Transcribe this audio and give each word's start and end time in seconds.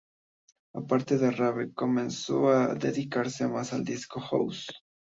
Aparte 0.73 1.19
del 1.19 1.37
rave 1.37 1.73
comenzó 1.75 2.49
a 2.49 2.73
dedicarse 2.73 3.47
más 3.47 3.71
al 3.71 3.83
disco 3.83 4.19
house. 4.19 4.65